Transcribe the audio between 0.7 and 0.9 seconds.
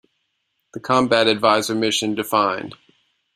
The